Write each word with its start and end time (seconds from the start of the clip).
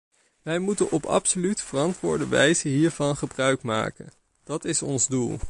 Wij 0.41 0.59
moeten 0.59 0.91
op 0.91 1.05
absoluut 1.05 1.61
verantwoorde 1.61 2.27
wijze 2.27 2.67
hiervan 2.67 3.15
gebruik 3.17 3.61
maken: 3.61 4.09
dat 4.43 4.65
is 4.65 4.81
ons 4.81 5.07
doel. 5.07 5.39